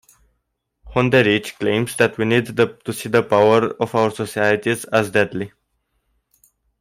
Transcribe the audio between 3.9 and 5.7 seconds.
our societies as deadly.